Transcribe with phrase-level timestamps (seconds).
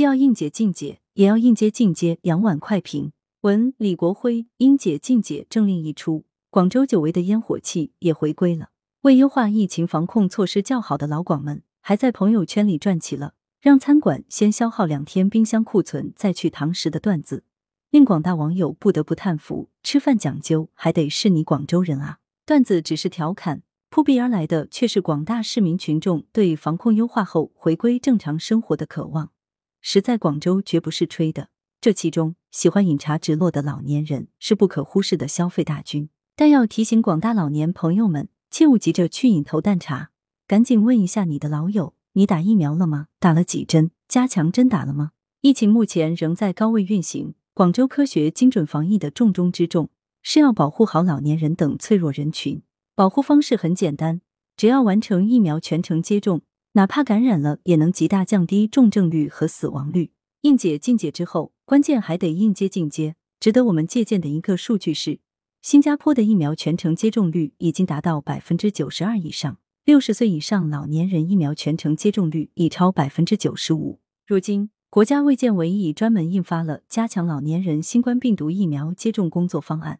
[0.00, 3.12] 既要应解尽解，也要应接尽接，两碗快评。
[3.42, 8.70] 文李国辉，应解尽解政令一出，广州久违的烟火气也回归了。
[9.02, 17.44] 为优化疫情防控措施较好的老广们，还在朋友圈里转起了“让餐馆先消耗两天冰箱库存，再去堂食”的段子，
[17.90, 22.20] 令广大网友不得不叹服：吃饭讲究，还得是你广州人啊！
[22.46, 23.60] 段子只是调侃。
[23.90, 29.32] 扑鼻而来的却是广大市民群众对防控优化后回归正常生活的渴望，
[29.80, 31.48] 实在广州绝不是吹的。
[31.80, 36.10] 这其中，喜欢饮茶直落的老年人是不可忽视的消费大军。
[36.36, 40.10] 但要提醒广大老年朋友们，切勿急着去饮头啖茶，
[40.46, 43.08] 赶紧问一下你的老友：你打疫苗了吗？
[43.18, 43.90] 打了几针？
[44.08, 45.12] 加强针打了吗？
[45.42, 49.88] 疫情目前仍在高位运行，广州科学精准防疫的重中之重
[50.22, 52.62] 是要保护好老年人等脆弱人群。
[52.94, 54.20] 保护方式很简单，
[54.56, 56.42] 只要完成疫苗全程接种，
[56.74, 60.12] 哪怕感染了，也能极大降低重症率和死亡率。
[60.42, 63.16] 应解尽解之后，关键还得应接尽接。
[63.40, 65.18] 值得我们借鉴的一个数据是，
[65.60, 73.98] 新加坡的疫苗全程接种率已经达到百分之九十二以上，六十岁以上老年人疫苗全程接种率已超百分之九十五。
[74.24, 79.98] 如今，国家卫健委已专门印发了加强老年人新冠病毒疫苗接种工作方案。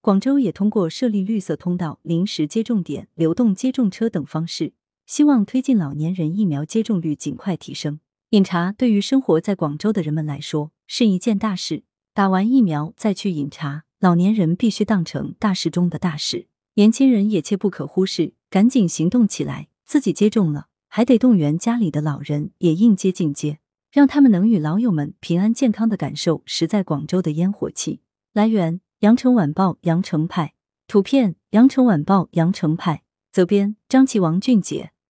[0.00, 4.74] 广州也通过设立绿色通道、临时接种点、流动接种车等方式，
[5.06, 8.00] 希望推进老年人疫苗接种率尽快提升。
[8.30, 19.68] 饮茶对于生活在广州的人们来说是一件大事，打完疫苗再去饮茶，老年人必须当成大事中的大事，年轻人也切不可忽视，赶紧行动起来。
[19.84, 23.58] 自己接种了，还得动员家里的老人也应接尽接，
[23.92, 28.00] 让他们能与老友们平安健康的感受实在广州的烟火气。
[28.32, 28.80] 来源。
[29.00, 30.54] 羊城晚报羊城派
[30.86, 34.92] 图片，羊城晚报羊城派责编张琪、王俊杰。